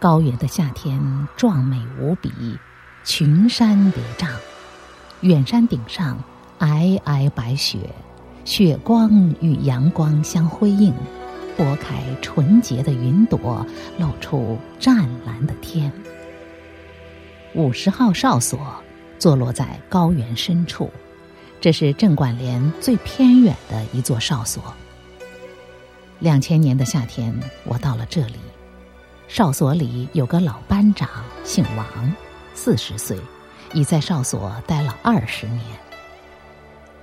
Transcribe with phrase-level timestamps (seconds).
[0.00, 2.30] 高原的夏天壮美无比，
[3.04, 4.28] 群山叠嶂，
[5.22, 6.22] 远山顶上
[6.60, 7.90] 皑皑白雪，
[8.44, 10.94] 雪光与阳光相辉映，
[11.56, 13.66] 拨开纯洁的云朵，
[13.98, 15.92] 露出湛蓝的天。
[17.54, 18.60] 五十号哨所
[19.18, 20.92] 坐落在高原深处，
[21.60, 24.62] 这是镇管连最偏远的一座哨所。
[26.20, 27.34] 两千年的夏天，
[27.64, 28.36] 我到了这里。
[29.28, 31.06] 哨所里有个老班长，
[31.44, 31.86] 姓王，
[32.54, 33.18] 四十岁，
[33.74, 35.62] 已在哨所待了二十年。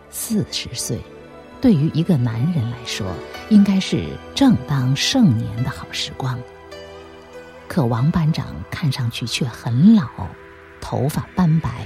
[0.09, 0.99] 四十岁，
[1.62, 3.05] 对于一个男人来说，
[3.49, 6.38] 应该是正当盛年的好时光。
[7.68, 10.07] 可王班长看上去却很老，
[10.82, 11.85] 头发斑白，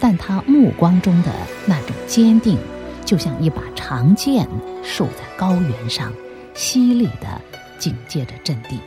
[0.00, 1.32] 但他目光中的
[1.66, 2.58] 那种坚定，
[3.04, 4.48] 就像一把长剑
[4.82, 6.12] 竖在高原上，
[6.52, 7.40] 犀利的
[7.78, 8.80] 警戒着阵地。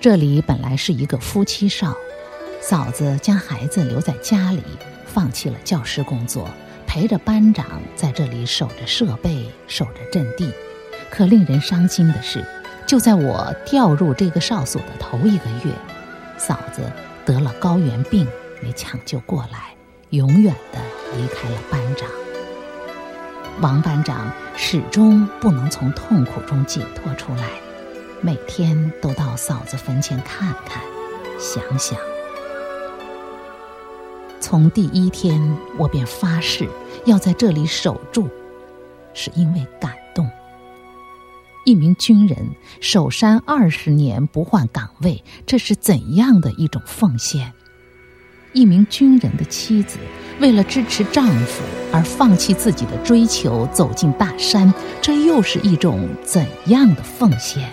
[0.00, 1.92] 这里本来是一个夫妻哨，
[2.60, 4.62] 嫂子将孩子留在家里，
[5.04, 6.48] 放弃了教师工作，
[6.86, 10.52] 陪着班长在这里守着设备，守着阵地。
[11.10, 12.46] 可令人伤心的是，
[12.86, 15.72] 就在我调入这个哨所的头一个月，
[16.36, 16.80] 嫂子
[17.24, 18.24] 得了高原病，
[18.62, 19.74] 没抢救过来，
[20.10, 20.78] 永远的
[21.16, 22.08] 离开了班长。
[23.60, 27.48] 王班长始终不能从痛苦中解脱出来。
[28.20, 30.82] 每天都到嫂子坟前看看，
[31.38, 31.96] 想想。
[34.40, 36.68] 从第一天我便发誓
[37.04, 38.28] 要在这里守住，
[39.14, 40.28] 是因为感动。
[41.64, 42.38] 一名军人
[42.80, 47.52] 守山二十年不换岗位，这是怎样的一种奉献？
[48.52, 49.98] 一名军人的妻子
[50.40, 57.70] 为了支持丈夫而放弃自己的追求，走进大山，这又是一种怎样的奉献？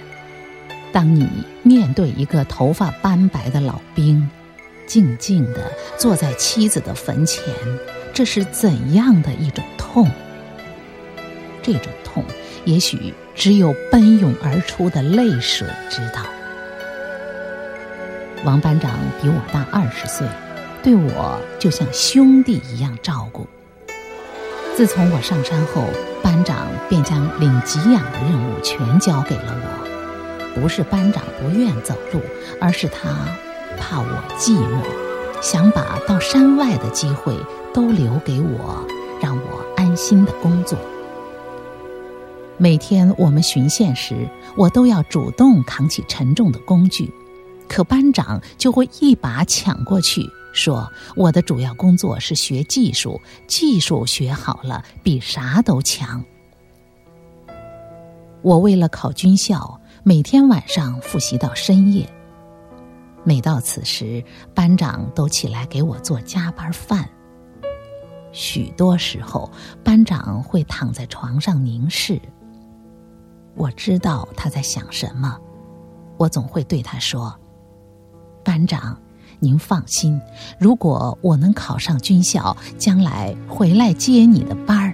[0.96, 1.28] 当你
[1.62, 4.30] 面对一个头发斑白的老兵，
[4.88, 7.44] 静静地坐在妻子的坟前，
[8.14, 10.10] 这是怎样的一种痛？
[11.62, 12.24] 这种痛，
[12.64, 16.22] 也许只有奔涌而出的泪水知道。
[18.46, 20.26] 王班长比我大二十岁，
[20.82, 23.46] 对我就像兄弟一样照顾。
[24.78, 25.84] 自从我上山后，
[26.24, 29.85] 班长便将领给养的任务全交给了我。
[30.56, 32.22] 不是班长不愿走路，
[32.62, 33.10] 而是他
[33.78, 34.82] 怕我寂寞，
[35.42, 37.36] 想把到山外的机会
[37.74, 38.88] 都留给我，
[39.22, 40.80] 让我安心的工作。
[42.58, 44.16] 每天我们巡线时，
[44.56, 47.14] 我都要主动扛起沉重的工具，
[47.68, 56.24] 可班长就会一把抢过去，说：“我的主要工作是学技术，技术学好了比啥都强。”
[58.42, 59.82] 我为了考军校。
[60.08, 62.08] 每天晚上复习到深夜。
[63.24, 64.24] 每到此时，
[64.54, 67.10] 班长都起来给我做加班饭。
[68.32, 69.50] 许多时候，
[69.84, 72.22] 班长会躺在床上凝视。
[73.56, 75.40] 我知道他在想什么，
[76.18, 77.36] 我总会对他说
[78.46, 78.96] ：“班长，
[79.40, 80.22] 您放心，
[80.60, 84.94] 如果我能考上军校，将来回来接你的班儿。”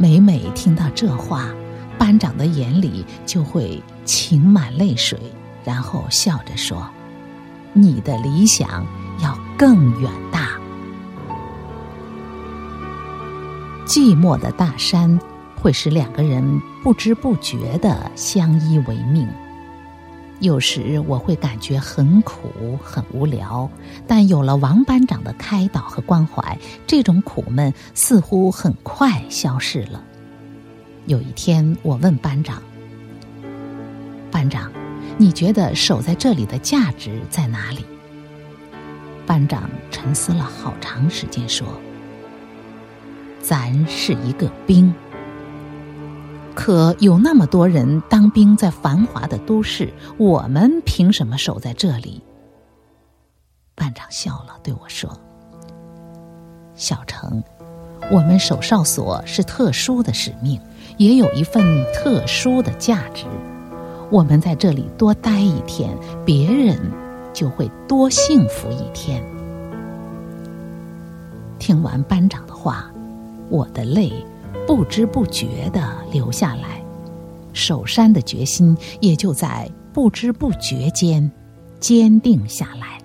[0.00, 1.52] 每每听到这话。
[1.98, 5.18] 班长的眼里就会噙满泪水，
[5.64, 6.88] 然后笑着说
[7.74, 8.86] ：“你的理想
[9.20, 10.52] 要更远大。”
[13.84, 15.18] 寂寞的大山
[15.56, 19.26] 会使两个人不知不觉的相依为命。
[20.40, 23.68] 有时我会感觉很苦、很无聊，
[24.06, 30.00] 但有了王班长的开导和关怀，这种苦闷似乎很快消失了。
[31.08, 32.62] 有一天，我问班长
[34.30, 34.70] ：“班长，
[35.16, 37.82] 你觉得守在这里的价值在哪里？”
[39.26, 41.66] 班长沉思了好长时间，说
[43.40, 44.92] ：“咱是一个兵，
[46.54, 52.22] 可有那么多人当兵在繁华的都市，我们凭什么守在这里？”
[53.74, 55.10] 班长笑了，对我说
[56.76, 57.42] ：“小程，
[58.10, 60.60] 我们守哨所是特殊的使命。”
[60.98, 61.62] 也有一份
[61.94, 63.24] 特殊的价值。
[64.10, 65.96] 我们在这里多待一天，
[66.26, 66.76] 别人
[67.32, 69.22] 就会多幸福一天。
[71.60, 72.90] 听完班长的话，
[73.48, 74.12] 我的泪
[74.66, 76.82] 不知不觉的流下来，
[77.52, 81.30] 守山的决心也就在不知不觉间
[81.78, 82.98] 坚定下来。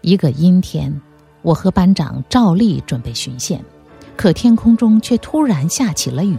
[0.00, 1.00] 一个阴天，
[1.42, 3.64] 我和班长照例准备巡线。
[4.16, 6.36] 可天空中却突然下起了雨。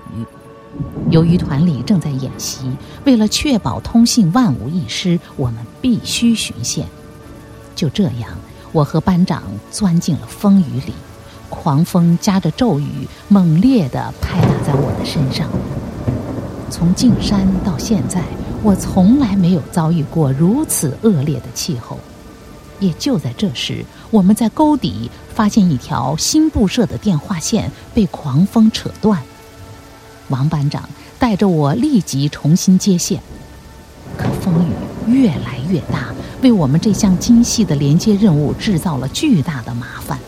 [1.09, 2.69] 由于团里正在演习，
[3.05, 6.85] 为了确保通信万无一失，我们必须巡线。
[7.75, 8.31] 就这样，
[8.73, 10.93] 我和班长钻进了风雨里，
[11.49, 15.49] 狂风夹着骤雨，猛烈地拍打在我的身上。
[16.69, 18.21] 从进山到现在，
[18.61, 21.97] 我从来没有遭遇过如此恶劣的气候。
[22.79, 29.21] 也就在这时，我们在沟底发现一条新布设的电话线被狂风扯断。
[30.29, 30.87] 王班长
[31.17, 33.21] 带着我立即重新接线，
[34.17, 40.19] 可风雨越来越大，为我们这项精细的连接任务制造了巨大的麻烦。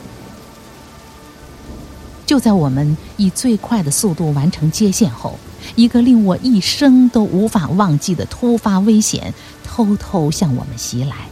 [2.25, 5.38] 就在我们以最快的速度完成接线后，
[5.75, 9.33] 一个令我一生都无法忘记的突发危险
[9.63, 11.31] 偷偷向我们袭来。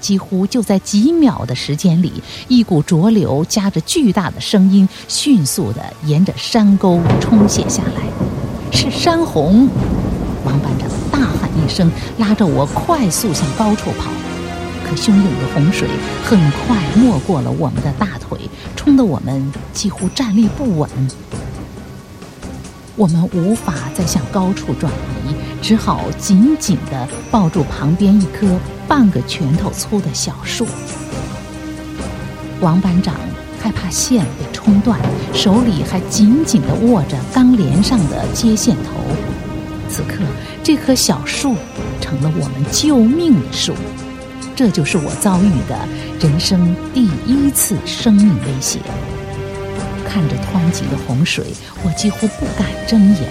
[0.00, 2.12] 几乎就在几秒的时间里，
[2.48, 8.02] 一股浊流夹着巨大的声音，迅速地沿着山沟冲泻下来。
[8.72, 9.68] 是山洪！
[10.44, 14.10] 王班长大喊一声，拉着我快速向高处跑。
[14.84, 15.88] 可汹涌的洪水
[16.24, 18.38] 很快没过了我们的大腿，
[18.76, 20.88] 冲得我们几乎站立不稳。
[22.94, 24.92] 我们无法再向高处转
[25.26, 28.46] 移，只好紧紧地抱住旁边一棵
[28.88, 30.66] 半个拳头粗的小树。
[32.60, 33.14] 王班长
[33.62, 34.98] 害怕线被冲断，
[35.34, 38.92] 手里还紧紧地握着钢帘上的接线头。
[39.88, 40.24] 此刻，
[40.62, 41.54] 这棵小树
[42.00, 43.74] 成了我们救命的树。
[44.54, 45.78] 这就是我遭遇的
[46.18, 48.80] 人生第一次生命威胁。
[50.08, 51.44] 看着湍急的洪水，
[51.84, 53.28] 我几乎不敢睁眼。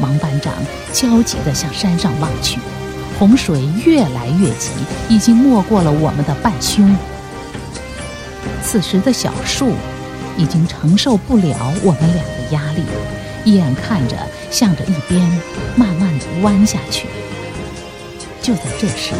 [0.00, 0.54] 王班长
[0.92, 2.60] 焦急地向山上望去，
[3.20, 4.70] 洪水越来越急，
[5.10, 6.96] 已经没过了我们的半胸。
[8.64, 9.74] 此时的小树
[10.38, 12.82] 已经承受不了我们俩的压力，
[13.44, 14.16] 眼看着
[14.50, 15.20] 向着一边
[15.76, 17.08] 慢慢地弯下去。
[18.40, 19.12] 就在这时，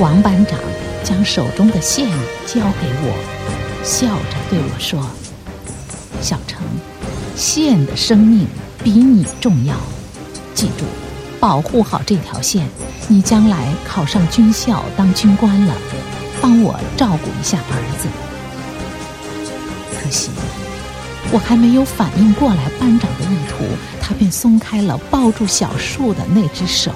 [0.00, 0.58] 王班长
[1.04, 2.08] 将手中的线
[2.46, 5.06] 交给我，笑着对我说。
[6.22, 6.62] 小程，
[7.36, 8.46] 线的生命
[8.82, 9.74] 比你重要，
[10.54, 10.86] 记住，
[11.42, 12.68] 保护好这条线。
[13.08, 15.76] 你将来考上军校当军官了，
[16.40, 18.08] 帮我照顾一下儿子。
[19.92, 20.30] 可惜，
[21.32, 23.64] 我还没有反应过来班长的意图，
[24.00, 26.92] 他便松开了抱住小树的那只手，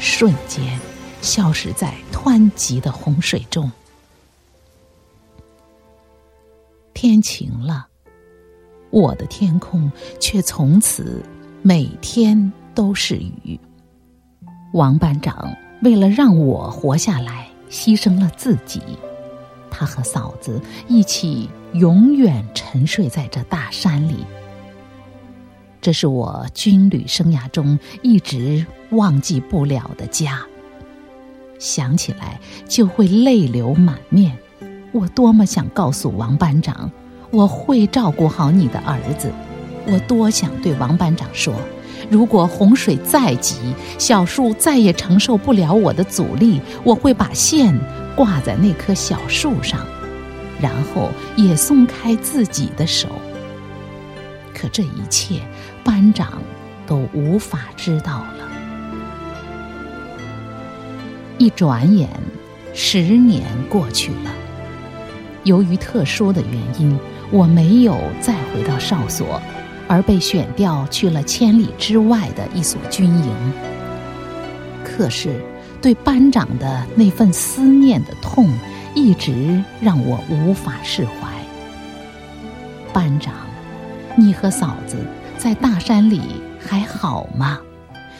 [0.00, 0.76] 瞬间
[1.22, 3.70] 消失在湍急的洪水中。
[6.92, 7.86] 天晴了。
[8.90, 11.22] 我的天空却从此
[11.62, 13.58] 每天都是雨。
[14.72, 15.52] 王班长
[15.82, 18.80] 为了让我活下来，牺牲了自己。
[19.68, 24.24] 他和嫂子一起永远沉睡在这大山里。
[25.80, 30.46] 这是我军旅生涯中一直忘记不了的家。
[31.58, 34.38] 想起来就会泪流满面。
[34.92, 36.88] 我多么想告诉王班长。
[37.32, 39.32] 我会照顾好你的儿子。
[39.88, 41.52] 我多想对王班长说：
[42.10, 43.56] 如果洪水再急，
[43.98, 47.78] 小树再也承受不了我的阻力，我会把线
[48.16, 49.86] 挂在那棵小树上，
[50.60, 53.08] 然后也松开自己的手。
[54.54, 55.40] 可这一切，
[55.84, 56.42] 班长
[56.86, 58.48] 都无法知道了。
[61.38, 62.08] 一转眼，
[62.74, 64.32] 十年过去了。
[65.44, 66.98] 由于特殊的原因。
[67.30, 69.38] 我没有再回到哨所，
[69.88, 73.52] 而被选调去了千里之外的一所军营。
[74.84, 75.40] 可是，
[75.80, 78.48] 对班长的那份思念的痛，
[78.94, 81.12] 一直让我无法释怀。
[82.92, 83.34] 班长，
[84.16, 84.96] 你和嫂子
[85.36, 86.20] 在大山里
[86.60, 87.58] 还好吗？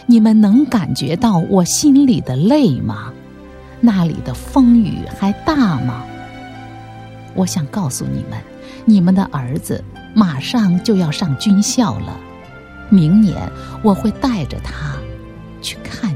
[0.07, 3.13] 你们能感觉到我心里的累吗？
[3.81, 6.05] 那里的风雨还大吗？
[7.35, 8.39] 我想告诉你们。
[8.85, 9.85] 你们的儿子
[10.15, 12.19] 马上就要上军校了，
[12.88, 13.37] 明年
[13.83, 14.97] 我会带着他
[15.61, 16.08] 去看。